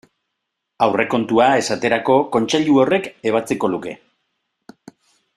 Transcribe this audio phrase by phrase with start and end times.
[0.85, 3.93] Aurrekontua, esaterako, Kontseilu horrek ebatziko luke.